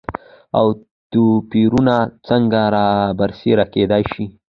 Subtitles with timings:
[0.57, 0.65] او
[1.11, 1.95] توپېرونه
[2.27, 4.25] څنګه رابرسيره کېداي شي؟